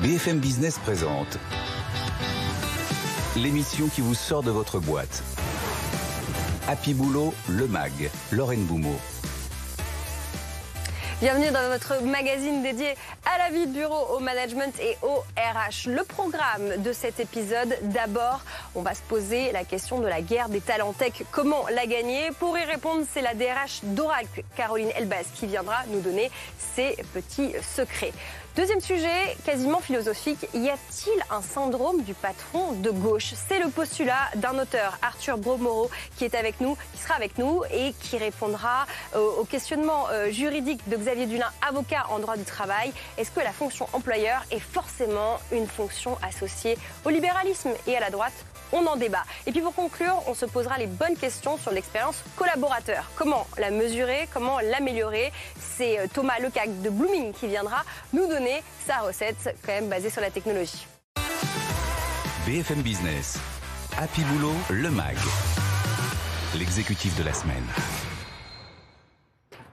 [0.00, 1.38] BFM Business présente
[3.34, 5.22] l'émission qui vous sort de votre boîte.
[6.68, 8.96] Happy Boulot, le MAG, Lorraine Boumeau.
[11.22, 12.94] Bienvenue dans votre magazine dédié
[13.24, 15.88] à la vie de bureau, au management et au RH.
[15.88, 18.42] Le programme de cet épisode, d'abord,
[18.74, 21.22] on va se poser la question de la guerre des talents tech.
[21.30, 22.32] Comment la gagner?
[22.38, 26.30] Pour y répondre, c'est la DRH d'Oracle, Caroline Elbaz, qui viendra nous donner
[26.74, 28.12] ses petits secrets.
[28.56, 33.34] Deuxième sujet, quasiment philosophique, y a-t-il un syndrome du patron de gauche?
[33.34, 37.64] C'est le postulat d'un auteur, Arthur Bromoro, qui est avec nous, qui sera avec nous
[37.70, 42.94] et qui répondra au questionnement euh, juridique de Xavier Dulin, avocat en droit du travail.
[43.18, 48.08] Est-ce que la fonction employeur est forcément une fonction associée au libéralisme et à la
[48.08, 48.32] droite?
[48.72, 49.24] On en débat.
[49.46, 53.10] Et puis pour conclure, on se posera les bonnes questions sur l'expérience collaborateur.
[53.16, 55.32] Comment la mesurer Comment l'améliorer?
[55.58, 60.10] C'est euh, Thomas Lecac de Blooming qui viendra nous donner sa recette, quand même basée
[60.10, 60.86] sur la technologie.
[62.46, 63.38] BFM Business.
[63.98, 65.16] Happy Boulot, le MAG.
[66.54, 67.64] L'exécutif de la semaine.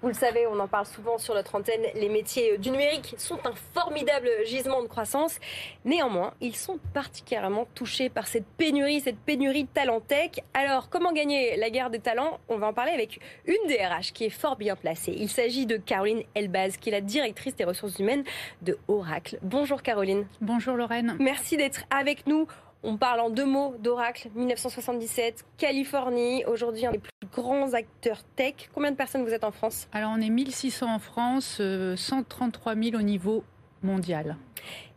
[0.03, 3.39] Vous le savez, on en parle souvent sur notre antenne, les métiers du numérique sont
[3.45, 5.39] un formidable gisement de croissance.
[5.85, 10.31] Néanmoins, ils sont particulièrement touchés par cette pénurie, cette pénurie de talent tech.
[10.53, 12.41] Alors, comment gagner la guerre des talents?
[12.49, 15.15] On va en parler avec une DRH qui est fort bien placée.
[15.17, 18.25] Il s'agit de Caroline Elbaz, qui est la directrice des ressources humaines
[18.61, 19.39] de Oracle.
[19.41, 20.27] Bonjour Caroline.
[20.41, 21.15] Bonjour Lorraine.
[21.21, 22.45] Merci d'être avec nous.
[22.85, 26.43] On parle en deux mots d'Oracle, 1977, Californie.
[26.43, 28.55] Aujourd'hui, un des plus grands acteurs tech.
[28.73, 29.87] Combien de personnes vous êtes en France?
[29.93, 31.61] Alors, on est 1600 en France,
[31.95, 33.45] 133 euh, 000 au niveau
[33.83, 34.35] mondial.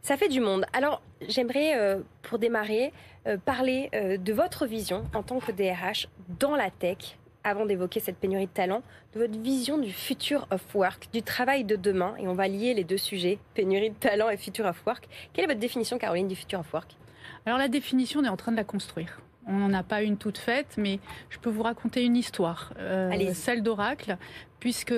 [0.02, 0.66] Ça fait du monde.
[0.72, 2.92] Alors, j'aimerais, euh, pour démarrer,
[3.28, 6.08] euh, parler de votre vision en tant que DRH
[6.40, 8.82] dans la tech, avant d'évoquer cette pénurie de talent,
[9.14, 12.16] de votre vision du future of work, du travail de demain.
[12.18, 15.06] Et on va lier les deux sujets, pénurie de talent et future of work.
[15.32, 16.96] Quelle est votre définition, Caroline, du future of work?
[17.44, 19.20] Alors la définition, on est en train de la construire.
[19.46, 20.98] On n'en a pas une toute faite, mais
[21.30, 24.16] je peux vous raconter une histoire, euh, celle d'Oracle,
[24.58, 24.94] puisque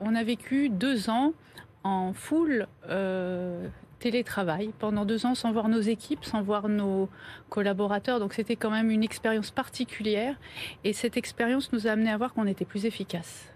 [0.00, 1.32] on a vécu deux ans
[1.82, 3.66] en full euh,
[3.98, 7.08] télétravail pendant deux ans sans voir nos équipes, sans voir nos
[7.48, 8.20] collaborateurs.
[8.20, 10.36] Donc c'était quand même une expérience particulière.
[10.84, 13.51] Et cette expérience nous a amené à voir qu'on était plus efficace.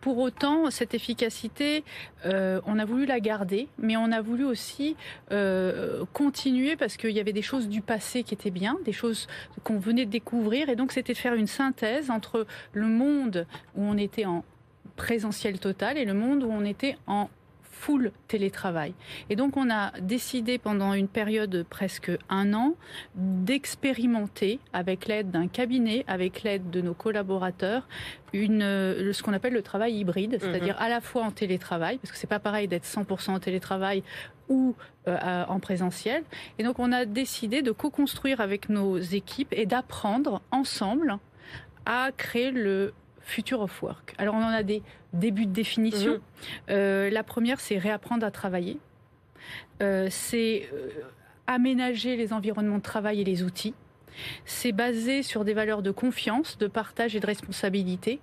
[0.00, 1.84] Pour autant, cette efficacité,
[2.26, 4.96] euh, on a voulu la garder, mais on a voulu aussi
[5.32, 9.26] euh, continuer parce qu'il y avait des choses du passé qui étaient bien, des choses
[9.62, 13.82] qu'on venait de découvrir, et donc c'était de faire une synthèse entre le monde où
[13.82, 14.44] on était en
[14.96, 17.28] présentiel total et le monde où on était en
[17.84, 18.94] full télétravail.
[19.28, 22.76] Et donc on a décidé pendant une période presque un an
[23.14, 27.86] d'expérimenter avec l'aide d'un cabinet, avec l'aide de nos collaborateurs,
[28.32, 28.62] une,
[29.12, 30.40] ce qu'on appelle le travail hybride, mhm.
[30.40, 34.02] c'est-à-dire à la fois en télétravail, parce que c'est pas pareil d'être 100% en télétravail
[34.48, 34.74] ou
[35.06, 36.24] euh, en présentiel.
[36.58, 41.18] Et donc on a décidé de co-construire avec nos équipes et d'apprendre ensemble
[41.84, 42.94] à créer le
[43.24, 44.14] Future of Work.
[44.18, 46.14] Alors on en a des débuts de définition.
[46.14, 46.20] Mhm.
[46.70, 48.78] Euh, la première, c'est réapprendre à travailler.
[49.82, 50.88] Euh, c'est euh,
[51.46, 53.74] aménager les environnements de travail et les outils.
[54.44, 58.20] C'est basé sur des valeurs de confiance, de partage et de responsabilité.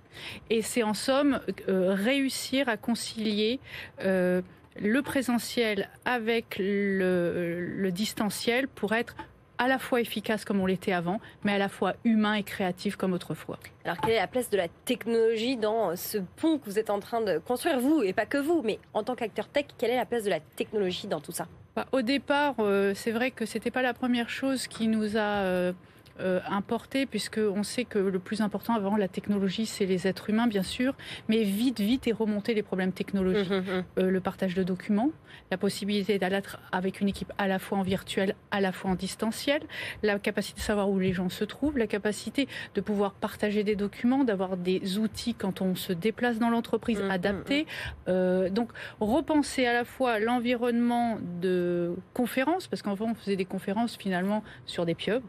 [0.48, 3.60] Et c'est en somme réussir à concilier
[3.98, 9.16] le présentiel avec le, le distanciel pour être
[9.62, 12.96] à la fois efficace comme on l'était avant, mais à la fois humain et créatif
[12.96, 13.58] comme autrefois.
[13.84, 16.98] Alors quelle est la place de la technologie dans ce pont que vous êtes en
[16.98, 19.96] train de construire, vous, et pas que vous, mais en tant qu'acteur tech, quelle est
[19.96, 21.46] la place de la technologie dans tout ça?
[21.76, 25.44] Bah, Au départ, euh, c'est vrai que c'était pas la première chose qui nous a...
[25.44, 25.72] Euh,
[26.20, 30.46] euh, importé, puisqu'on sait que le plus important avant la technologie, c'est les êtres humains,
[30.46, 30.94] bien sûr,
[31.28, 33.50] mais vite, vite est remonté les problèmes technologiques.
[33.50, 33.84] Mmh, mmh, mmh.
[33.98, 35.10] Euh, le partage de documents,
[35.50, 38.94] la possibilité d'aller avec une équipe à la fois en virtuel, à la fois en
[38.94, 39.62] distanciel,
[40.02, 43.76] la capacité de savoir où les gens se trouvent, la capacité de pouvoir partager des
[43.76, 47.66] documents, d'avoir des outils quand on se déplace dans l'entreprise adaptés.
[48.08, 48.70] Euh, donc,
[49.00, 54.86] repenser à la fois l'environnement de conférences, parce qu'enfin, on faisait des conférences finalement sur
[54.86, 55.26] des pieuvres.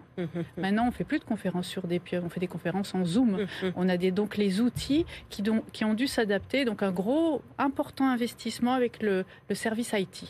[0.58, 3.06] Maintenant, maintenant, on fait plus de conférences sur des pieux, on fait des conférences en
[3.06, 3.32] Zoom.
[3.32, 3.72] Mmh, mmh.
[3.76, 6.66] On a des, donc les outils qui, qui ont dû s'adapter.
[6.66, 10.26] Donc un gros, important investissement avec le, le service IT.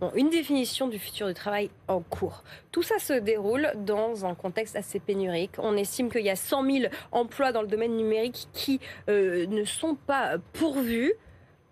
[0.00, 2.44] Bon, une définition du futur du travail en cours.
[2.72, 5.52] Tout ça se déroule dans un contexte assez pénurique.
[5.58, 9.64] On estime qu'il y a 100 000 emplois dans le domaine numérique qui euh, ne
[9.64, 11.12] sont pas pourvus.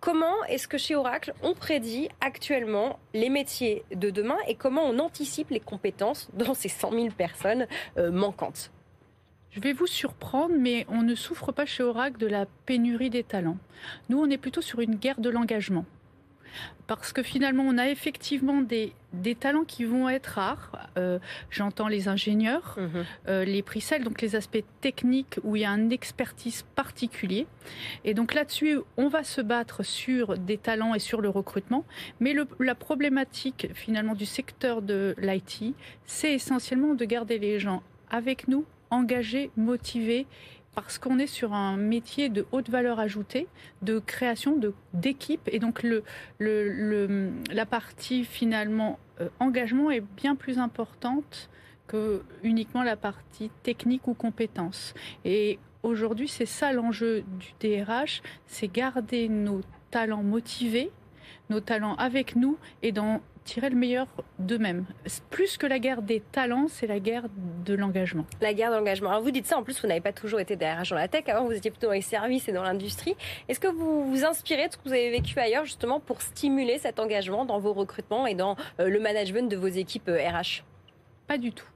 [0.05, 4.99] Comment est-ce que chez Oracle, on prédit actuellement les métiers de demain et comment on
[4.99, 7.67] anticipe les compétences dans ces 100 000 personnes
[7.97, 8.71] euh, manquantes?
[9.51, 13.25] Je vais vous surprendre, mais on ne souffre pas chez Oracle de la pénurie des
[13.25, 13.56] talents.
[14.11, 15.87] Nous, on est plutôt sur une guerre de l'engagement
[16.87, 20.89] parce que finalement, on a effectivement des, des talents qui vont être rares.
[20.99, 21.19] Euh,
[21.51, 23.05] j'entends les ingénieurs, mhm.
[23.29, 27.47] euh, les prix donc les aspects techniques où il y a une expertise particulier.
[28.05, 31.85] Et donc là-dessus, on va se battre sur des talents et sur le recrutement.
[32.21, 35.75] Mais la problématique finalement du secteur de l'IT,
[36.05, 40.27] c'est essentiellement de garder les gens avec nous, engagés, motivés
[40.75, 43.47] parce qu'on est sur un métier de haute valeur ajoutée,
[43.82, 46.05] de création de d'équipe, et donc le,
[46.38, 51.49] le, la partie finalement euh, engagement est bien plus importante
[51.87, 54.94] que uniquement la partie technique ou compétence.
[55.25, 59.61] Et aujourd'hui, c'est ça l'enjeu du DRH, c'est garder nos
[59.91, 60.91] talents motivés,
[61.50, 64.06] nos talents avec nous et dans tirer le meilleur
[64.38, 64.87] d'eux-mêmes.
[65.31, 67.25] Plus que la guerre des talents, c'est la guerre
[67.64, 68.25] de l'engagement.
[68.41, 69.11] La guerre de l'engagement.
[69.11, 71.25] Alors vous dites ça, en plus vous n'avez pas toujours été derrière dans la tech,
[71.29, 73.14] avant vous étiez plutôt dans les services et dans l'industrie.
[73.49, 76.79] Est-ce que vous vous inspirez de ce que vous avez vécu ailleurs justement pour stimuler
[76.79, 80.62] cet engagement dans vos recrutements et dans euh, le management de vos équipes RH euh,
[81.26, 81.67] Pas du tout.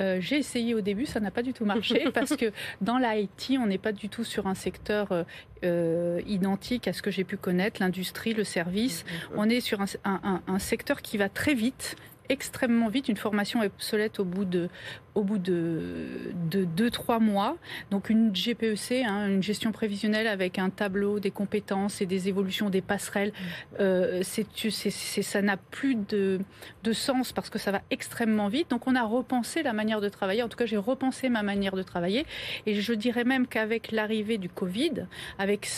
[0.00, 3.58] Euh, j'ai essayé au début, ça n'a pas du tout marché parce que dans l'IT,
[3.60, 5.24] on n'est pas du tout sur un secteur euh,
[5.64, 9.04] euh, identique à ce que j'ai pu connaître, l'industrie, le service.
[9.36, 11.96] On est sur un, secteur qui va très vite,
[12.30, 13.08] extrêmement vite.
[13.08, 14.70] Une formation est obsolète au bout de,
[15.14, 17.56] au bout de, de deux, trois mois.
[17.90, 22.70] Donc une GPEC, hein, une gestion prévisionnelle avec un tableau des compétences et des évolutions
[22.70, 23.32] des passerelles,
[23.80, 24.46] euh, c'est,
[24.90, 26.38] ça n'a plus de,
[26.84, 28.70] de sens parce que ça va extrêmement vite.
[28.70, 30.42] Donc on a repensé la manière de travailler.
[30.42, 32.24] En tout cas, j'ai repensé ma manière de travailler.
[32.66, 35.06] Et je dirais même qu'avec l'arrivée du Covid,
[35.38, 35.68] avec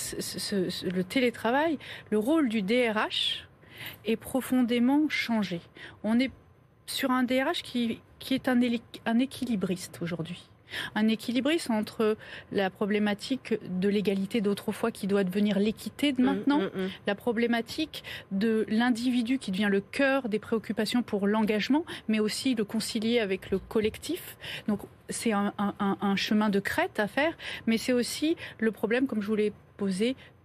[0.82, 1.78] le télétravail,
[2.10, 3.48] le rôle du DRH
[4.04, 5.60] est profondément changé.
[6.04, 6.30] On est
[6.86, 8.60] sur un DRH qui, qui est un,
[9.06, 10.48] un équilibriste aujourd'hui.
[10.94, 12.16] Un équilibriste entre
[12.50, 16.88] la problématique de l'égalité d'autrefois qui doit devenir l'équité de mmh, maintenant, mmh, mmh.
[17.06, 22.64] la problématique de l'individu qui devient le cœur des préoccupations pour l'engagement, mais aussi le
[22.64, 24.36] concilier avec le collectif.
[24.66, 27.36] Donc c'est un, un, chemin de crête à faire,
[27.66, 29.52] mais c'est aussi le problème, comme je vous l'ai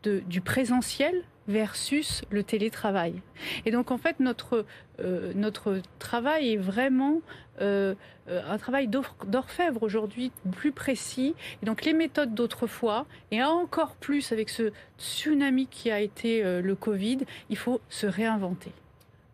[0.04, 3.22] de, du présentiel versus le télétravail.
[3.66, 4.66] Et donc en fait notre
[5.00, 7.22] euh, notre travail est vraiment
[7.62, 7.96] euh,
[8.30, 11.36] euh, un travail d'orfèvre aujourd'hui plus précis.
[11.62, 16.76] Et donc les méthodes d'autrefois et encore plus avec ce tsunami qui a été le
[16.76, 17.20] Covid,
[17.50, 18.72] il faut se réinventer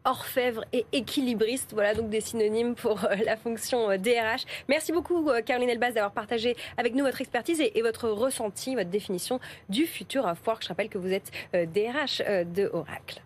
[0.05, 1.71] orfèvre et équilibriste.
[1.73, 4.43] Voilà donc des synonymes pour euh, la fonction DRH.
[4.43, 8.75] Euh, Merci beaucoup euh, Caroline Elbaz d'avoir partagé avec nous votre expertise et, votre ressenti,
[8.75, 9.39] votre définition
[9.69, 10.63] du futur of work.
[10.63, 13.21] Je rappelle que vous êtes DRH de Oracle.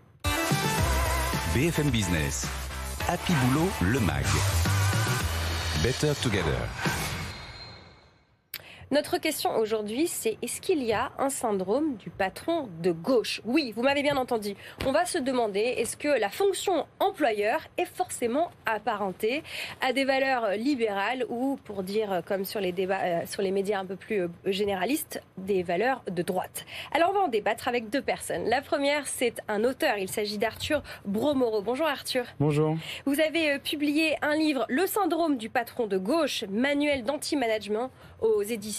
[1.53, 2.47] BFM Business.
[3.07, 4.25] Happy Boulot, le MAG.
[5.83, 7.06] Better Together.
[8.89, 13.41] Notre question aujourd'hui, c'est est-ce qu'il y a un syndrome du patron de gauche?
[13.43, 14.55] Oui, vous m'avez bien entendu.
[14.85, 19.43] On va se demander est-ce que la fonction employeur est forcément apparentée
[19.81, 23.77] à des valeurs libérales ou, pour dire comme sur les débats, euh, sur les médias
[23.77, 26.65] un peu plus euh, généralistes, des valeurs de droite?
[26.93, 28.47] Alors on va en débattre avec deux personnes.
[28.47, 29.97] La première, c'est un auteur.
[29.97, 31.61] Il s'agit d'Arthur Bromoro.
[31.61, 32.23] Bonjour Arthur.
[32.39, 32.77] Bonjour.
[33.05, 37.91] Vous avez euh, publié un livre, Le syndrome du patron de gauche, manuel d'anti-management
[38.21, 38.76] aux éditions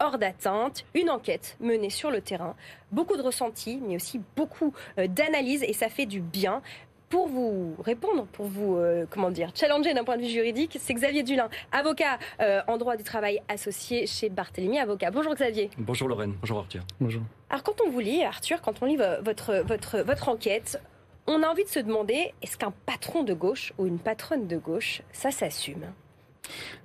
[0.00, 2.54] Hors d'atteinte, une enquête menée sur le terrain,
[2.90, 6.62] beaucoup de ressentis, mais aussi beaucoup euh, d'analyses, et ça fait du bien.
[7.08, 10.92] Pour vous répondre, pour vous, euh, comment dire, challenger d'un point de vue juridique, c'est
[10.92, 15.12] Xavier Dulin, avocat euh, en droit du travail associé chez Barthélemy Avocat.
[15.12, 15.70] Bonjour Xavier.
[15.78, 16.82] Bonjour Lorraine, bonjour Arthur.
[17.00, 17.22] Bonjour.
[17.48, 20.80] Alors quand on vous lit, Arthur, quand on lit votre, votre, votre enquête,
[21.28, 24.56] on a envie de se demander, est-ce qu'un patron de gauche ou une patronne de
[24.56, 25.86] gauche, ça s'assume?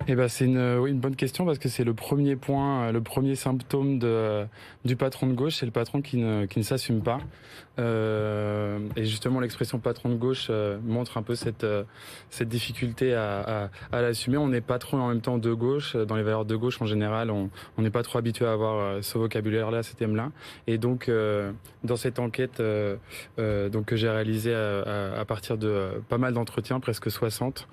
[0.08, 3.02] Eh ben, c'est une, une bonne question parce que c'est le premier point, euh, le
[3.02, 4.46] premier symptôme de,
[4.86, 7.20] du patron de gauche, c'est le patron qui ne, qui ne s'assume pas.
[7.80, 11.84] Euh, et justement, l'expression patron de gauche euh, montre un peu cette, euh,
[12.30, 14.38] cette difficulté à, à, à l'assumer.
[14.38, 15.96] On n'est pas trop en même temps de gauche.
[15.96, 19.18] Dans les valeurs de gauche, en général, on n'est pas trop habitué à avoir ce
[19.18, 20.32] vocabulaire-là, ce thème-là.
[20.68, 21.10] Et donc,
[21.84, 22.62] dans cette enquête
[23.38, 27.68] donc que j'ai réalisée à, à, partir de pas mal d'entretiens, presque 60,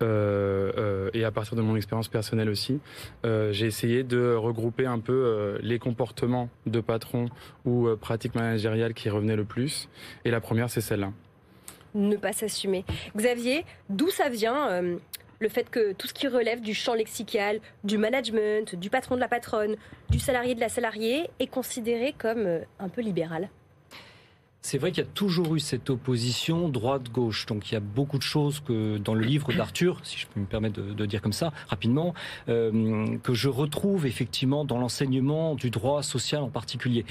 [0.00, 2.80] et à partir de mon expérience personnelle aussi,
[3.24, 7.28] j'ai essayé de regrouper un peu les comportements de patron
[7.64, 9.88] ou pratiques managériales qui revenaient le plus.
[10.24, 11.12] Et la première, c'est celle-là.
[11.94, 12.84] Ne pas s'assumer.
[13.16, 14.82] Xavier, d'où ça vient
[15.40, 19.20] le fait que tout ce qui relève du champ lexical, du management, du patron de
[19.20, 19.76] la patronne,
[20.08, 23.50] du salarié de la salariée est considéré comme un peu libéral?
[24.62, 27.46] C'est vrai qu'il y a toujours eu cette opposition droite-gauche.
[27.46, 30.38] Donc il y a beaucoup de choses que dans le livre d'Arthur, si je peux
[30.38, 32.14] me permettre de, dire comme ça rapidement,
[32.48, 37.04] euh, que je retrouve effectivement dans l'enseignement du droit social en particulier.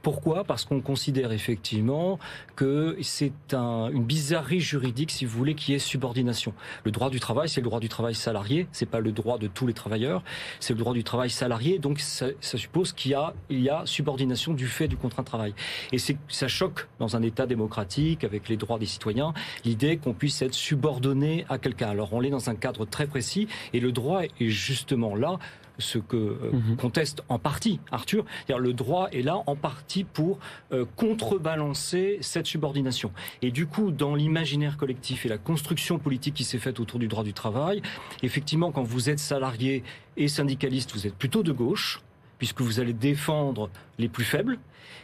[0.00, 0.44] Pourquoi?
[0.44, 2.18] Parce qu'on considère effectivement
[2.56, 6.54] que c'est un, une bizarrerie juridique, si vous voulez, qui est subordination.
[6.84, 8.66] Le droit du travail, c'est le droit du travail salarié.
[8.72, 10.22] C'est pas le droit de tous les travailleurs.
[10.58, 11.78] C'est le droit du travail salarié.
[11.78, 15.54] Donc ça, suppose qu'il y a, subordination du fait du contrat de travail.
[15.92, 19.34] Et ça choque dans un État démocratique, avec les droits des citoyens,
[19.64, 21.90] l'idée qu'on puisse être subordonné à quelqu'un.
[21.90, 25.38] Alors on est dans un cadre très précis, et le droit est justement là
[25.78, 26.76] ce que euh, mhm.
[26.76, 28.24] conteste en partie Arthur.
[28.48, 30.38] Le droit est là en partie pour
[30.72, 33.10] euh, contrebalancer cette subordination.
[33.42, 37.08] Et du coup, dans l'imaginaire collectif et la construction politique qui s'est faite autour du
[37.08, 37.82] droit du travail,
[38.22, 39.82] effectivement, quand vous êtes salarié
[40.16, 42.00] et syndicaliste, vous êtes plutôt de gauche
[42.38, 44.58] puisque vous allez défendre les plus faibles.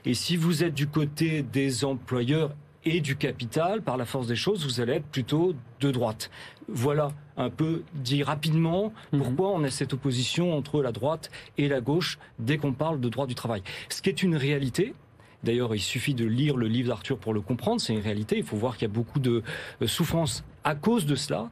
[0.05, 4.37] Et si vous êtes du côté des employeurs et du capital, par la force des
[4.37, 6.31] choses, vous allez être plutôt de droite.
[6.69, 9.21] Voilà un peu dit rapidement mhm.
[9.21, 13.09] pourquoi on a cette opposition entre la droite et la gauche dès qu'on parle de
[13.09, 13.63] droit du travail.
[13.89, 14.95] Ce qui est une réalité,
[15.43, 17.81] D'ailleurs, il suffit de lire le livre d'Arthur pour le comprendre.
[17.81, 18.37] C'est une réalité.
[18.37, 19.43] Il faut voir qu'il y a beaucoup de
[19.81, 21.51] euh, souffrance à cause de cela,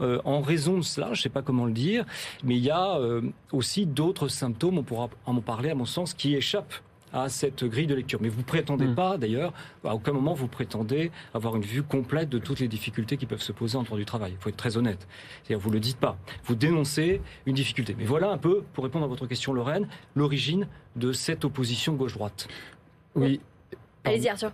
[0.00, 2.04] euh, en raison de cela, je ne sais pas comment le dire,
[2.44, 3.22] mais il y a euh,
[3.52, 6.74] aussi d'autres symptômes, on pourra en parler à mon sens, qui échappent
[7.12, 8.20] à cette grille de lecture.
[8.20, 8.94] Mais vous prétendez hmm.
[8.94, 9.52] pas, d'ailleurs,
[9.84, 13.42] à aucun moment vous prétendez avoir une vue complète de toutes les difficultés qui peuvent
[13.42, 14.32] se poser en droit du travail.
[14.32, 15.08] Il faut être très honnête.
[15.42, 16.18] C'est-à-dire, vous le dites pas.
[16.44, 17.94] Vous dénoncez une difficulté.
[17.98, 22.48] Mais voilà un peu, pour répondre à votre question, Lorraine, l'origine de cette opposition gauche-droite.
[23.14, 23.40] Oui,
[24.04, 24.52] Allez-y Arthur.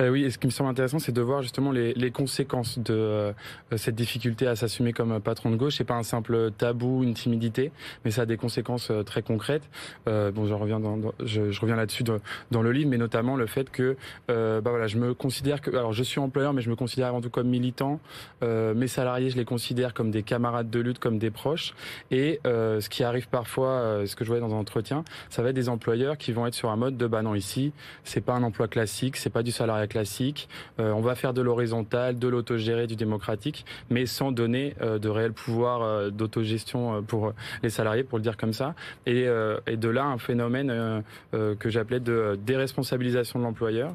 [0.00, 2.78] Euh, oui, et ce qui me semble intéressant, c'est de voir justement les, les conséquences
[2.78, 3.32] de euh,
[3.76, 5.76] cette difficulté à s'assumer comme patron de gauche.
[5.76, 7.70] C'est pas un simple tabou, une timidité,
[8.04, 9.68] mais ça a des conséquences euh, très concrètes.
[10.06, 13.70] Bon, je reviens dans, je, je, reviens là-dessus dans le livre, mais notamment le fait
[13.70, 13.96] que,
[14.28, 17.20] bah voilà, je me considère que, alors je suis employeur, mais je me considère avant
[17.20, 18.00] tout comme militant.
[18.42, 21.74] mes salariés, je les considère comme des camarades de lutte, comme des proches.
[22.10, 25.56] Et ce qui arrive parfois, ce que je voyais dans un entretien, ça va être
[25.56, 27.72] des employeurs qui vont être sur un mode de, bah non, ici,
[28.04, 30.48] c'est pas un emploi classique, c'est pas du salariat classique.
[30.78, 35.08] Euh, on va faire de l'horizontal, de l'autogéré, du démocratique, mais sans donner euh, de
[35.08, 38.74] réel pouvoir euh, d'autogestion pour les salariés, pour le dire comme ça.
[39.06, 39.26] Et,
[39.66, 41.02] et de là un phénomène
[41.32, 43.94] que j'appelais de déresponsabilisation de l'employeur.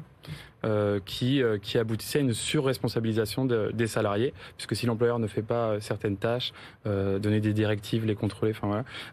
[0.64, 5.28] Euh, qui, euh, qui aboutissait à une surresponsabilisation de, des salariés, puisque si l'employeur ne
[5.28, 6.52] fait pas euh, certaines tâches,
[6.84, 8.66] donner des directives, les contrôler, enfin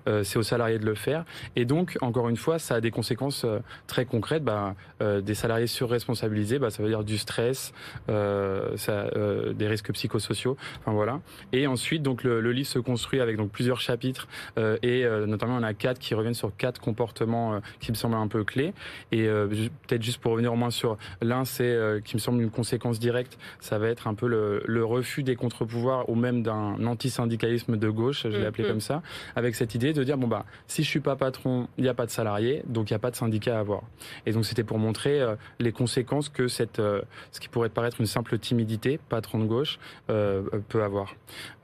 [0.05, 1.25] voilà, c'est aux salariés de le faire.
[1.57, 3.45] Et donc, encore une fois, ça a des conséquences
[3.85, 4.45] très concrètes.
[4.45, 7.73] Bah, des salariés surresponsabilisés, bah, ça veut dire du stress,
[8.07, 9.09] ça,
[9.53, 11.19] des risques psychosociaux, enfin voilà.
[11.51, 15.63] Et ensuite, donc le, le, livre se construit avec donc plusieurs chapitres et notamment on
[15.63, 18.73] a quatre qui reviennent sur quatre comportements qui me semblent un peu clés.
[19.11, 22.49] Et peut-être juste pour revenir au moins sur L'un, c'est, euh, qui me semble une
[22.49, 27.77] conséquence directe, ça va être un peu le, refus des contre-pouvoirs ou même d'un antisyndicalisme
[27.77, 28.67] de gauche, je l'ai appelé mm-hmm.
[28.67, 29.01] comme ça,
[29.35, 31.93] avec cette idée de dire, bon bah, si je suis pas patron, il n'y a
[31.95, 33.81] pas de salarié, donc il n'y a pas de syndicat à avoir.
[34.25, 37.99] Et donc c'était pour montrer euh, les conséquences que cette, euh, ce qui pourrait paraître
[37.99, 41.15] une simple timidité, patron de gauche, peut avoir.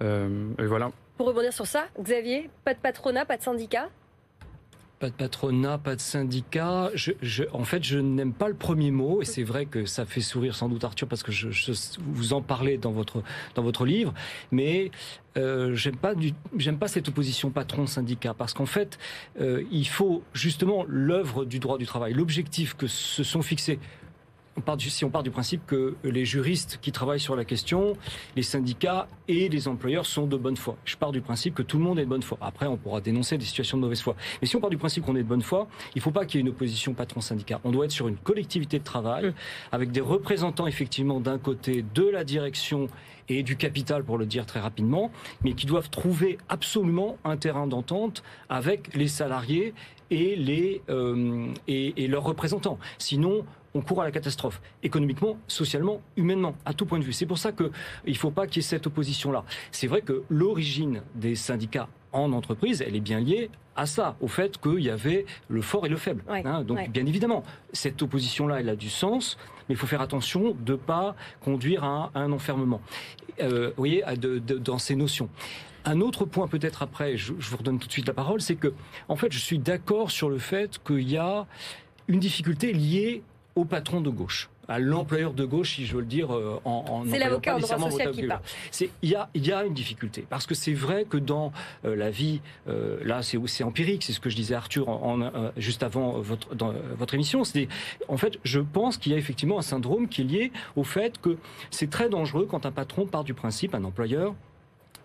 [0.01, 0.91] et voilà.
[1.17, 3.89] Pour rebondir sur ça, Xavier, pas de patronat, pas de syndicat?
[5.01, 6.91] Pas de patronat, pas de syndicat.
[7.53, 10.55] En fait, je n'aime pas le premier mot, et c'est vrai que ça fait sourire
[10.55, 11.31] sans doute Arthur parce que
[11.99, 13.23] vous en parlez dans votre
[13.55, 14.13] dans votre livre,
[14.51, 14.91] mais
[15.37, 16.13] euh, j'aime pas
[16.79, 18.99] pas cette opposition patron-syndicat parce qu'en fait,
[19.39, 23.79] euh, il faut justement l'œuvre du droit du travail, l'objectif que se sont fixés
[24.77, 27.93] si on part du principe que les juristes qui travaillent sur la question,
[28.35, 30.77] les syndicats et les employeurs sont de bonne foi.
[30.85, 32.37] Je pars du principe que tout le monde est de bonne foi.
[32.41, 34.15] Après, on pourra dénoncer des situations de mauvaise foi.
[34.41, 36.25] Mais si on part du principe qu'on est de bonne foi, il ne faut pas
[36.25, 37.59] qu'il y ait une opposition patron-syndicat.
[37.63, 39.33] On doit être sur une collectivité de travail mmh.
[39.71, 42.87] avec des représentants effectivement d'un côté de la direction
[43.29, 45.11] et du capital, pour le dire très rapidement,
[45.43, 49.73] mais qui doivent trouver absolument un terrain d'entente avec les salariés
[50.09, 52.77] et, les, euh, et, et, leurs représentants.
[52.97, 57.13] Sinon, on court à la catastrophe, économiquement, socialement, humainement, à tout point de vue.
[57.13, 57.71] C'est pour ça qu'il
[58.05, 59.43] ne faut pas qu'il y ait cette opposition-là.
[59.71, 64.27] C'est vrai que l'origine des syndicats en entreprise, elle est bien liée à ça, au
[64.27, 66.23] fait qu'il y avait le fort et le faible.
[66.27, 66.63] Hein.
[66.63, 69.37] donc, bien évidemment, cette opposition-là, elle a du sens,
[69.69, 72.81] mais il faut faire attention de ne pas conduire à un, enfermement.
[73.39, 75.29] Euh, vous voyez, dans ces notions.
[75.85, 78.55] Un autre point, peut-être après, je, je, vous redonne tout de suite la parole, c'est
[78.55, 78.73] que,
[79.07, 81.47] en fait, je suis d'accord sur le fait qu'il y a
[82.07, 83.23] une difficulté liée
[83.55, 86.85] au patron de gauche à l'employeur de gauche, si je veux le dire, euh, en,
[86.87, 88.41] en C'est l'avocat en droit social qui parle.
[89.01, 91.51] Il y a, y a une difficulté, parce que c'est vrai que dans
[91.83, 92.39] euh, la vie,
[92.69, 96.55] euh, là c'est empirique, c'est ce que je disais à Arthur en, juste avant votre,
[96.55, 97.67] dans votre émission, c'est
[98.07, 101.19] en fait, je pense qu'il y a effectivement un syndrome qui est lié au fait
[101.19, 101.37] que
[101.69, 104.33] c'est très dangereux quand un patron part du principe, un employeur,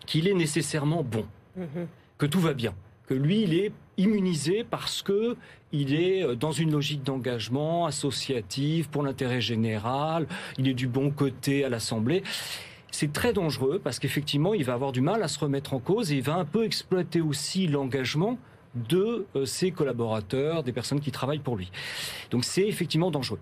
[0.05, 1.25] qu'il est nécessairement bon,
[1.59, 1.87] mm-hmm.
[2.17, 2.73] que tout va bien
[3.07, 5.35] que lui, il est immunisé parce que
[5.71, 11.11] il est euh, dans une logique d'engagement associatif pour l'intérêt général, il est du bon
[11.11, 12.23] côté à l'Assemblée.
[12.91, 16.11] C'est très dangereux parce qu'effectivement, il va avoir du mal à se remettre en cause
[16.11, 18.37] et il va un peu exploiter aussi l'engagement
[18.89, 21.71] de euh, ses collaborateurs, des personnes qui travaillent pour lui.
[22.31, 23.39] Donc c'est effectivement dangereux.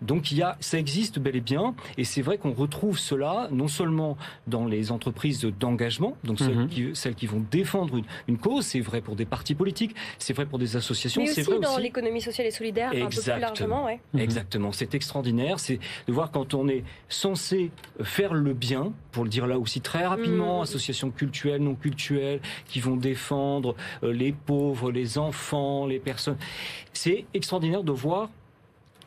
[0.00, 3.48] donc il y a, ça existe bel et bien, et c'est vrai qu'on retrouve cela
[3.50, 6.68] non seulement dans les entreprises d'engagement, donc celles, mhm.
[6.68, 10.46] qui, celles, qui, vont défendre une, cause, c'est vrai pour des partis politiques, c'est vrai
[10.46, 13.84] pour des associations, c'est vrai dans l'économie sociale et solidaire, un peu plus largement.
[13.84, 14.00] Ouais.
[14.14, 14.20] Mhm.
[14.20, 17.70] Exactement, c'est extraordinaire, c'est de voir quand on est censé
[18.02, 20.62] faire le bien, pour le dire là aussi très rapidement, mhm.
[20.62, 26.38] associations culturelles, non culturelles, qui vont défendre euh, les pauvres les enfants, les personnes.
[26.92, 28.30] C'est extraordinaire de voir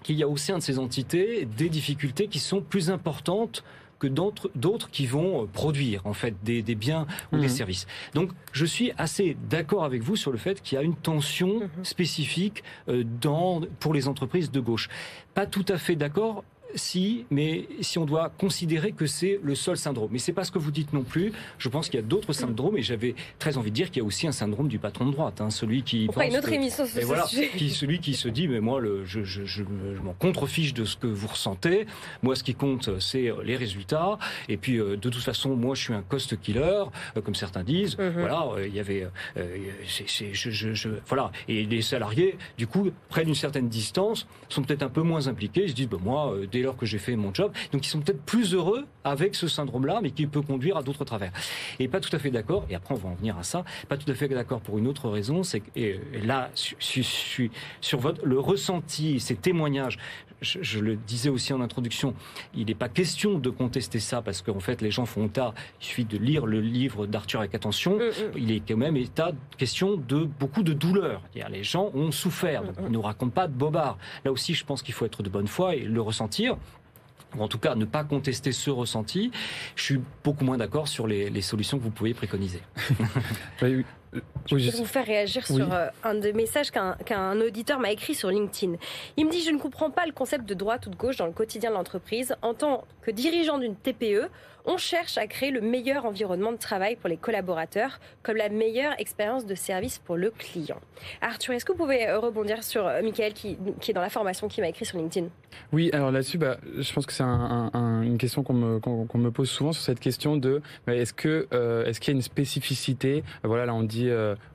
[0.04, 3.64] qu'il y a au sein de ces entités des difficultés qui sont plus importantes
[4.00, 7.50] que d'autres qui vont euh, produire en fait des, biens ou des mhm.
[7.50, 7.88] services.
[8.14, 11.62] Donc je suis assez d'accord avec vous sur le fait qu'il y a une tension
[11.62, 11.86] mhm.
[11.86, 14.90] spécifique euh, dans, pour les entreprises de gauche.
[15.34, 16.44] Pas tout à fait d'accord
[16.76, 20.10] si, mais si on doit considérer que c'est le seul syndrome.
[20.12, 21.32] Mais c'est pas ce que vous dites non plus.
[21.58, 24.06] Je pense qu'il y a d'autres syndromes et j'avais très envie de dire qu'il y
[24.06, 26.86] a aussi un syndrome du patron de droite, hein, celui qui pense une autre émission
[26.86, 29.64] sur voilà, qui, celui qui se dit mais moi le, je, je, je,
[30.04, 31.88] m'en contrefiche de ce que vous ressentez.
[32.24, 34.18] Moi, ce qui compte, c'est euh, les résultats.
[34.50, 36.84] Et puis euh, de toute façon, moi, je suis un cost killer,
[37.18, 37.98] euh, comme certains disent.
[37.98, 38.14] Mhm.
[38.18, 44.28] Voilà, il y avait, je, voilà, et les salariés, du coup, près d'une certaine distance,
[44.50, 45.64] sont peut-être un peu moins impliqués.
[45.64, 47.52] Ils se disent, ben, moi, dès que j'ai fait mon job.
[47.72, 51.06] Donc ils sont peut-être plus heureux avec ce syndrome-là, mais qui peut conduire à d'autres
[51.06, 51.32] travers.
[51.80, 53.98] Et pas tout à fait d'accord, et après on va en venir à ça, pas
[53.98, 57.52] tout à fait d'accord pour une autre raison, c'est que et là, je suis
[57.82, 60.00] sur votre, le ressenti, ces témoignages,
[60.42, 62.14] je, le disais aussi en introduction,
[62.54, 65.54] il n'est pas question de contester ça parce qu'en fait les gens font tard.
[65.82, 67.98] Il suffit de lire le livre d'Arthur avec attention.
[67.98, 68.38] Mm, mm.
[68.38, 71.22] Il est quand même état question de beaucoup de douleur.
[71.50, 72.64] Les gens ont souffert.
[72.64, 73.98] Mm, ils ne nous racontent pas de bobards.
[74.24, 76.58] Là aussi, je pense qu'il faut être de bonne foi et le ressentir
[77.38, 79.32] ou en tout cas ne pas contester ce ressenti,
[79.76, 82.62] je suis beaucoup moins d'accord sur les, solutions que vous pouvez préconiser.
[84.46, 88.30] Je vais vous faire réagir sur euh, un des messages qu'un auditeur m'a écrit sur
[88.30, 88.76] LinkedIn.
[89.18, 91.26] Il me dit Je ne comprends pas le concept de droite ou de gauche dans
[91.26, 92.36] le quotidien de l'entreprise.
[92.42, 94.30] En tant que dirigeant d'une TPE,
[94.68, 98.94] on cherche à créer le meilleur environnement de travail pour les collaborateurs, comme la meilleure
[99.00, 100.80] expérience de service pour le client.
[101.22, 104.48] Arthur, est-ce que vous pouvez euh, rebondir sur euh, Michael qui, est dans la formation
[104.48, 105.28] qui m'a écrit sur LinkedIn?
[105.72, 109.84] Oui, alors là-dessus, bah, je pense que c'est une question qu'on me, pose souvent sur
[109.84, 113.24] cette question de bah, est-ce que euh, est-ce qu'il y a une spécificité?
[113.44, 114.05] Voilà, là on dit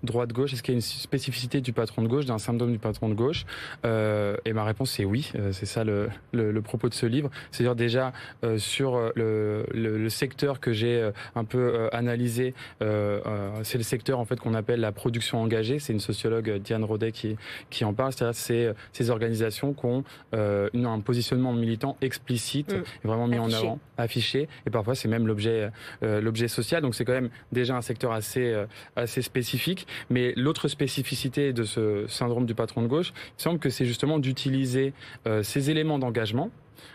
[0.02, 0.52] droite-gauche.
[0.52, 3.14] Est-ce qu'il y a une spécificité du patron de gauche, d'un symptôme du patron de
[3.14, 3.44] gauche
[3.84, 5.32] Et ma réponse c'est oui.
[5.52, 6.10] c'est ça le,
[6.62, 7.30] propos de ce livre.
[7.50, 8.12] C'est-à-dire déjà
[8.58, 9.64] sur le
[10.00, 13.20] le secteur que j'ai euh, un peu euh, analysé, euh,
[13.62, 15.78] c'est le secteur en fait qu'on appelle la production engagée.
[15.78, 17.36] C'est une sociologue Diane Rodet qui
[17.70, 18.12] qui en parle.
[18.12, 22.82] C'est-à-dire c'est ces organisations qui ont un positionnement militant explicite, mm.
[23.04, 25.70] vraiment mis en avant, affiché, et parfois c'est même l'objet
[26.02, 26.82] l'objet social.
[26.82, 28.54] Donc c'est quand même déjà un secteur assez
[28.96, 29.87] assez spécifique.
[30.11, 34.19] Mais l'autre spécificité de ce syndrome du patron de gauche, il semble que c'est justement
[34.19, 34.93] d'utiliser
[35.43, 36.51] ces éléments d'engagement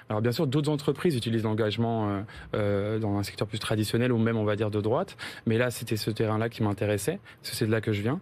[0.10, 2.21] alors bien sûr, d'autres entreprises utilisent l'engagement euh,
[2.56, 5.71] euh, dans un secteur plus traditionnel ou même on va dire de droite, mais là
[5.71, 8.19] c'était ce terrain-là qui m'intéressait, parce que c'est de là que je viens.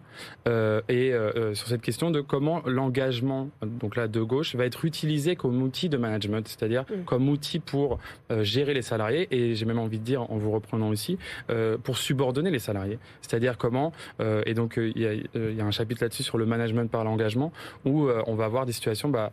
[0.47, 4.86] Euh, et euh, sur cette question de comment l'engagement, donc là de gauche, va être
[4.86, 7.04] utilisé comme outil de management, c'est-à-dire mm.
[7.06, 7.99] comme outil pour
[8.41, 11.17] gérer les salariés et j'ai même envie de dire, en vous reprenant aussi,
[11.84, 12.99] pour subordonner les salariés.
[13.21, 13.91] C'est-à-dire comment,
[14.45, 17.52] et donc il y a, y, a, un chapitre là-dessus sur le management par l'engagement,
[17.86, 19.32] où on va avoir des situations, bah,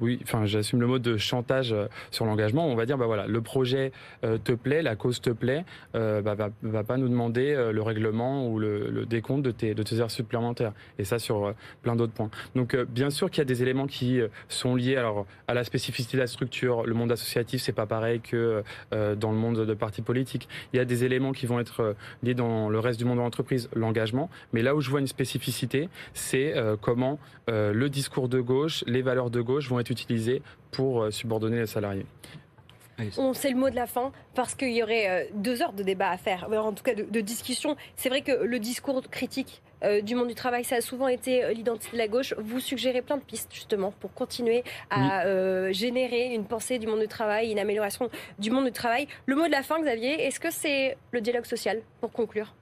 [0.00, 1.74] oui, enfin j'assume le mot mode chantage
[2.10, 2.66] sur l'engagement.
[2.66, 6.50] On va dire, bah voilà, le projet te plaît, la cause te plaît, bah, va,
[6.62, 10.72] va pas nous demander le règlement ou le, décompte de tes, de tes heures supplémentaires.
[10.98, 12.30] Et ça sur plein d'autres points.
[12.54, 16.16] Donc bien sûr qu'il y a des éléments qui sont liés alors à la spécificité
[16.16, 16.86] de la structure.
[16.86, 20.48] Le monde associatif, c'est pas pareil que dans le monde de partis politiques.
[20.72, 23.22] Il y a des éléments qui vont être liés dans le reste du monde de
[23.22, 24.30] l'entreprise, l'engagement.
[24.52, 29.30] Mais là où je vois une spécificité, c'est comment le discours de gauche, les valeurs
[29.30, 32.06] de gauche vont être utilisées pour subordonner les salariés.
[33.16, 35.82] On sait le mot de la fin parce qu'il y aurait euh, deux heures de
[35.82, 37.76] débat à faire, en tout cas de, discussion.
[37.96, 41.44] C'est vrai que le discours critique euh, du monde du travail, ça a souvent été
[41.44, 42.34] euh, l'identité de la gauche.
[42.38, 45.24] Vous suggérez plein de pistes justement pour continuer à
[45.72, 49.06] générer une pensée du monde du travail, une amélioration du monde du travail.
[49.26, 52.54] Le mot de la fin, Xavier, est-ce que c'est le dialogue social pour conclure?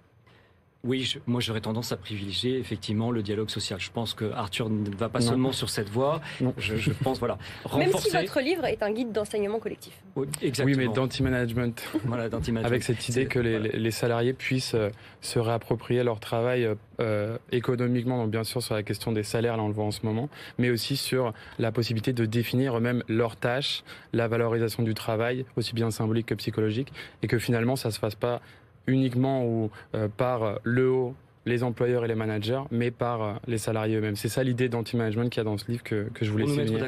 [0.86, 3.80] Oui, moi j'aurais tendance à privilégier effectivement le dialogue social.
[3.80, 6.20] Je pense que Arthur ne va pas seulement sur cette voie.
[6.58, 7.38] Je, pense voilà.
[7.64, 7.78] Renforcer...
[7.78, 9.92] Même si votre livre est un guide d'enseignement collectif.
[10.14, 10.78] Oui, exactement.
[10.78, 11.88] Oui, mais d'anti-management.
[12.04, 12.66] voilà, d'anti-management.
[12.66, 16.68] Avec cette idée que les, salariés puissent euh, se réapproprier leur travail
[17.00, 19.90] euh, économiquement, donc bien sûr sur la question des salaires, là on le voit en
[19.90, 24.94] ce moment, mais aussi sur la possibilité de définir eux-mêmes leurs tâches, la valorisation du
[24.94, 28.40] travail, aussi bien symbolique que psychologique, et que finalement ça se fasse pas
[28.86, 31.14] uniquement ou euh, par le haut
[31.46, 34.16] les employeurs et les managers, mais par euh, les salariés eux-mêmes.
[34.16, 36.80] C'est ça l'idée d'anti-management qu'il y a dans ce livre que, que je voulais souligner.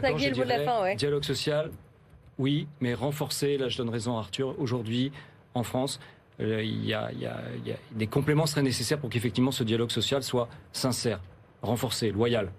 [0.96, 1.70] Dialogue social,
[2.38, 5.12] oui, mais renforcer, là je donne raison à Arthur, aujourd'hui,
[5.54, 6.00] en France,
[6.40, 9.10] euh, il, y a, il, y a, il y a des compléments seraient nécessaires pour
[9.10, 11.20] qu'effectivement ce dialogue social soit sincère,
[11.62, 12.50] renforcé, loyal.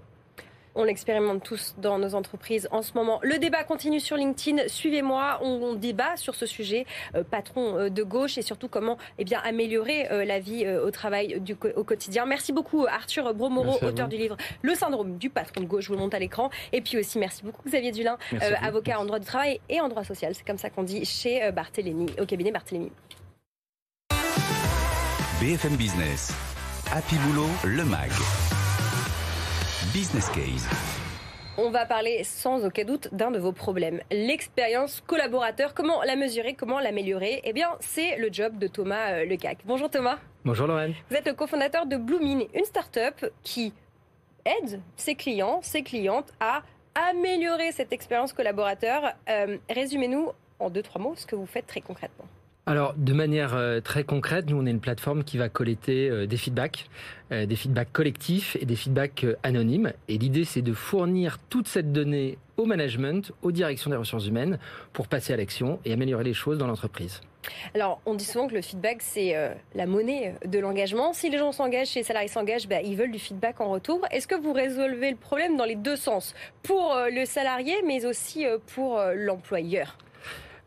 [0.75, 3.19] On l'expérimente tous dans nos entreprises en ce moment.
[3.23, 4.67] Le débat continue sur LinkedIn.
[4.67, 5.39] Suivez-moi.
[5.41, 9.39] On, débat sur ce sujet, euh, patron euh, de gauche, et surtout comment eh bien,
[9.43, 12.25] améliorer euh, la vie au travail du, au quotidien.
[12.25, 15.85] Merci beaucoup Arthur Bromoro, auteur du livre Le syndrome du patron de gauche.
[15.85, 16.49] Je vous le montre à l'écran.
[16.73, 18.17] Et puis aussi, merci beaucoup Xavier Dulin,
[18.61, 20.33] avocat en droit du travail et en droit social.
[20.35, 22.91] C'est comme ça qu'on dit chez Barthélémy, au cabinet Barthélémy.
[25.39, 26.33] BFM Business.
[26.91, 28.11] Happy Boulot, le MAG.
[29.93, 30.67] Business Case.
[31.57, 35.73] On va parler sans aucun doute d'un de vos problèmes, l'expérience collaborateur.
[35.73, 37.41] Comment la mesurer, comment l'améliorer?
[37.43, 39.57] Eh bien, c'est le job de Thomas euh, Lecac.
[39.65, 40.19] Bonjour Thomas.
[40.45, 40.93] Bonjour Lorraine.
[41.09, 43.73] Vous êtes le cofondateur de Blooming, une start-up qui
[44.45, 46.61] aide ses clients, ses clientes à
[47.09, 49.13] améliorer cette expérience collaborateur.
[49.27, 52.25] Euh, résumez-nous en deux, trois mots ce que vous faites très concrètement.
[52.69, 56.27] Alors, de manière euh, très concrète, nous, on est une plateforme qui va collecter euh,
[56.27, 56.87] des feedbacks,
[57.31, 59.91] euh, des feedbacks collectifs et des feedbacks anonymes.
[60.07, 64.59] Et l'idée, c'est de fournir toute cette donnée au management, aux directions des ressources humaines,
[64.93, 67.21] pour passer à l'action et améliorer les choses dans l'entreprise.
[67.73, 69.33] Alors, on dit souvent que le feedback, c'est
[69.73, 71.11] la monnaie de l'engagement.
[71.13, 74.05] Si les gens s'engagent, si les salariés s'engagent, bah, ils veulent du feedback en retour.
[74.11, 76.35] Est-ce que vous résolvez le problème dans les deux sens?
[76.61, 79.97] Pour le salarié, mais aussi pour l'employeur?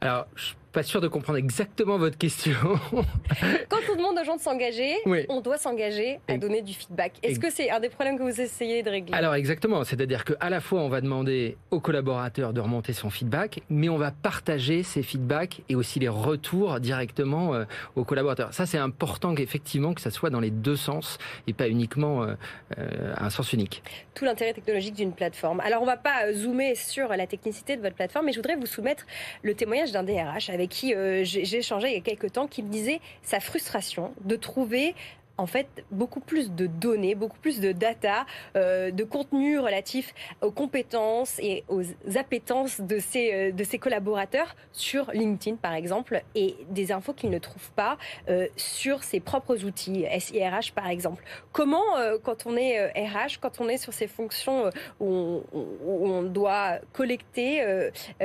[0.01, 0.27] Alors,
[0.73, 2.53] pas sûr de comprendre exactement votre question.
[3.69, 4.97] Quand on demande aux gens de s'engager,
[5.29, 7.13] on doit s'engager à donner du feedback.
[7.23, 9.15] Est-ce que c'est un des problèmes que vous essayez de régler?
[9.15, 13.61] Alors exactement, c'est-à-dire qu'à la fois on va demander aux collaborateurs de remonter son feedback,
[13.69, 17.65] mais on va partager ces feedbacks et aussi les retours directement euh,
[17.97, 18.55] aux collaborateurs.
[18.55, 22.35] Ça c'est important qu'effectivement que ça soit dans les deux sens et pas uniquement euh,
[22.79, 23.83] euh, un sens unique.
[24.15, 25.61] Tout l'intérêt technologique d'une plateforme.
[25.61, 28.67] Alors on va pas zoomer sur la technicité de votre plateforme, mais je voudrais vous
[28.67, 29.05] soumettre
[29.43, 32.47] le témoignage d'un DRH avec avec qui euh, j'ai échangé il y a quelques temps,
[32.47, 34.95] qui me disait sa frustration de trouver
[35.39, 40.51] en fait beaucoup plus de données, beaucoup plus de data, euh, de contenu relatif aux
[40.51, 41.83] compétences et aux
[42.17, 47.31] appétences de ses, euh, de ses collaborateurs sur LinkedIn par exemple et des infos qu'ils
[47.31, 47.97] ne trouvent pas
[48.29, 51.25] euh, sur ses propres outils, SIRH par exemple.
[51.53, 51.83] Comment
[52.23, 55.43] quand on est RH, quand on est sur ces fonctions où
[55.87, 57.65] on, doit collecter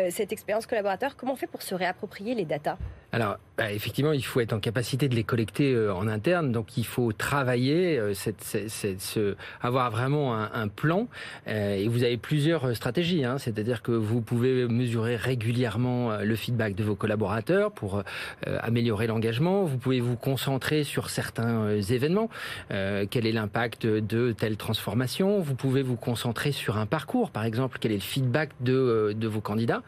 [0.10, 2.78] cette expérience collaborateur, comment on fait pour se réapproprier les datas
[3.14, 6.78] alors, bah, effectivement, il faut être en capacité de les collecter euh, en interne, donc
[6.78, 11.08] il faut travailler, euh, cette, ce, avoir vraiment un, plan.
[11.48, 16.76] Euh, et vous avez plusieurs stratégies, hein, c'est-à-dire que vous pouvez mesurer régulièrement le feedback
[16.76, 18.04] de vos collaborateurs pour
[18.46, 19.64] améliorer l'engagement.
[19.64, 22.30] Vous pouvez vous concentrer sur certains événements,
[22.70, 25.40] quel est l'impact de telle transformation?
[25.40, 29.28] Vous pouvez vous concentrer sur un parcours, par exemple, quel est le feedback de, de
[29.28, 29.84] vos candidats?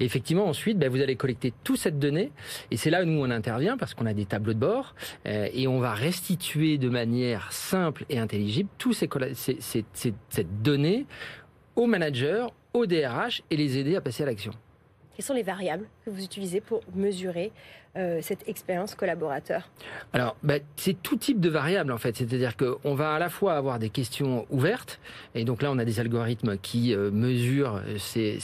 [0.00, 2.32] Et effectivement, ensuite, bah, vous allez collecter toute cette donnée
[2.70, 4.94] et c'est là où nous on intervient parce qu'on a des tableaux de bord
[5.26, 9.08] euh, et on va restituer de manière simple et intelligible tous ces,
[10.28, 11.06] cette donnée
[11.76, 14.52] aux managers, aux DRH et les aider à passer à l'action.
[15.14, 17.52] Quelles sont les variables que vous utilisez pour mesurer
[17.96, 19.68] euh, cette expérience collaborateur
[20.12, 22.16] Alors, bah, c'est tout type de variables en fait.
[22.16, 24.98] C'est-à-dire qu'on va à la fois avoir des questions ouvertes,
[25.36, 28.40] et donc là on a des algorithmes qui euh, mesurent ces,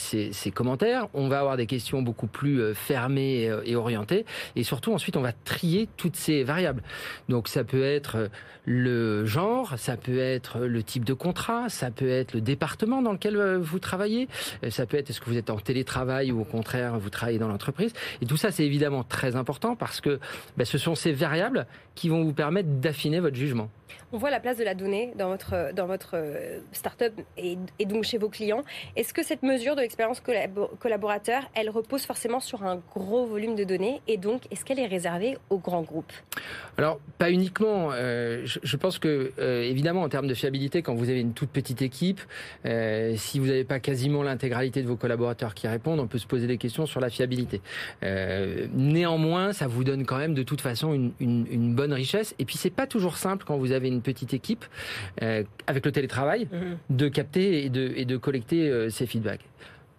[0.53, 1.07] commentaires.
[1.13, 5.21] On va avoir des questions beaucoup plus fermées et, et orientées, et surtout ensuite on
[5.21, 6.83] va trier toutes ces variables.
[7.27, 8.29] Donc ça peut être
[8.65, 13.11] le genre, ça peut être le type de contrat, ça peut être le département dans
[13.11, 14.27] lequel vous travaillez,
[14.69, 17.47] ça peut être est-ce que vous êtes en télétravail ou au contraire vous travaillez dans
[17.47, 17.91] l'entreprise.
[18.21, 19.40] Et tout ça, c'est évidemment très important
[19.77, 20.19] parce que
[20.57, 23.69] ben, ce sont ces variables qui vont vous permettre d'affiner votre jugement.
[24.13, 27.85] On voit la place de la donnée dans votre, dans votre euh, start-up et, et
[27.85, 28.63] donc chez vos clients.
[28.95, 30.21] Est-ce que cette mesure de l'expérience
[30.79, 34.87] collaborateur, elle repose forcément sur un gros volume de données et donc est-ce qu'elle est
[34.87, 36.11] réservée aux grands groupes?
[36.77, 37.91] Alors, pas uniquement.
[37.93, 41.49] Euh, je, pense que, euh, évidemment, en termes de fiabilité, quand vous avez une toute
[41.49, 42.19] petite équipe,
[43.15, 46.47] si vous n'avez pas quasiment l'intégralité de vos collaborateurs qui répondent, on peut se poser
[46.47, 47.61] des questions sur la fiabilité.
[48.73, 52.35] néanmoins, ça vous donne quand même de toute façon une, une, une bonne richesse.
[52.39, 54.65] Et puis, c'est pas toujours simple quand vous avez une petite équipe
[55.21, 56.77] euh, avec le télétravail mhm.
[56.89, 59.45] de capter et de, et de collecter euh, ces feedbacks.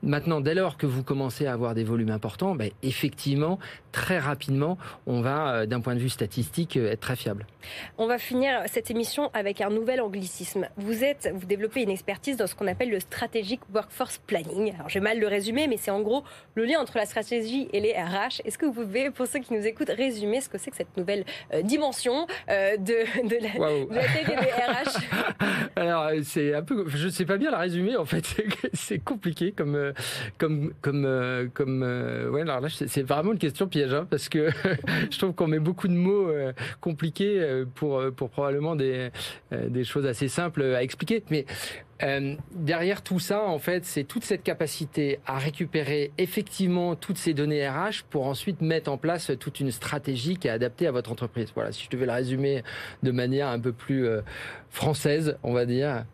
[0.04, 3.60] Maintenant, dès lors que vous commencez à avoir des volumes importants, ben, effectivement,
[3.92, 7.46] très rapidement, on va, euh, d'un point de vue statistique, euh, être très fiable.
[7.98, 10.66] On va finir cette émission avec un nouvel anglicisme.
[10.76, 14.74] Vous êtes, vous développez une expertise dans ce qu'on appelle le strategic workforce planning.
[14.74, 16.24] Alors, je vais mal le résumer, mais c'est en gros
[16.56, 18.42] le lien entre la stratégie et les RH.
[18.44, 20.96] Est-ce que vous pouvez, pour ceux qui nous écoutent, résumer ce que c'est que cette
[20.96, 27.06] nouvelle euh, dimension de, de, la, tech et des RH Alors, c'est un peu, je
[27.06, 27.96] ne sais pas bien la résumer.
[27.96, 28.24] En fait,
[28.72, 29.91] c'est compliqué comme
[30.38, 34.28] comme comme euh, comme euh, ouais alors là c'est vraiment une question piège hein, parce
[34.28, 34.50] que
[35.10, 39.10] je trouve qu'on met beaucoup de mots euh, compliqués pour pour probablement des
[39.84, 41.46] choses assez simples à expliquer mais
[42.56, 47.68] derrière tout ça, en fait, c'est toute cette capacité à récupérer effectivement toutes ces données
[47.68, 51.52] RH pour ensuite mettre en place toute une stratégie qui est adaptée à votre entreprise.
[51.54, 52.64] Voilà, si je devais le résumer
[53.04, 54.08] de manière un peu plus
[54.68, 56.04] française, on va dire.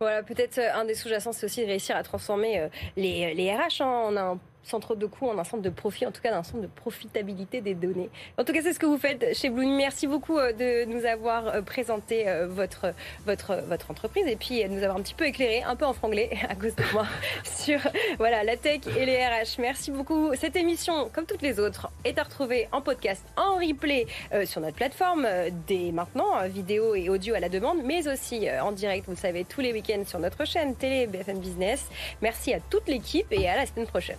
[0.00, 3.52] Voilà, peut-être euh, un des sous-jacents, c'est aussi de réussir à transformer euh, les, les
[3.52, 3.82] RH.
[3.82, 4.16] Hein.
[4.16, 6.66] Un centre de coûts en un centre de profit, en tout cas d'un centre de
[6.66, 8.10] profitabilité des données.
[8.36, 9.66] En tout cas, c'est ce que vous faites chez Blue.
[9.66, 12.92] Merci beaucoup euh, de nous avoir euh, présenté euh, votre,
[13.26, 15.92] votre, votre entreprise et puis de nous avoir un petit peu éclairé, un peu en
[15.92, 17.06] franglais à cause de moi,
[17.44, 17.80] sur
[18.18, 19.58] voilà, la tech et les RH.
[19.58, 20.34] Merci beaucoup.
[20.34, 24.06] Cette émission, comme toutes les autres, est à retrouver en podcast, en replay
[24.44, 25.26] sur notre plateforme
[25.66, 29.44] dès maintenant, vidéo et audio à la demande, mais aussi en direct, vous le savez,
[29.44, 31.86] tous les week-ends sur notre chaîne télé BFM Business.
[32.22, 34.18] Merci à toute l'équipe et à la semaine prochaine.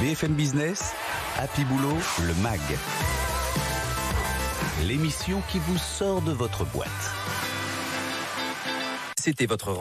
[0.00, 0.92] BFM Business,
[1.38, 2.60] Happy Boulot, le MAG.
[4.84, 6.88] L'émission qui vous sort de votre boîte.
[9.18, 9.72] C'était votre